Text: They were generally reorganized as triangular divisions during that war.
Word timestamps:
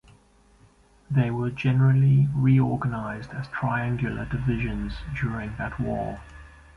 They 1.11 1.29
were 1.29 1.51
generally 1.51 2.27
reorganized 2.33 3.33
as 3.35 3.47
triangular 3.49 4.25
divisions 4.25 4.93
during 5.15 5.55
that 5.57 5.79
war. 5.79 6.19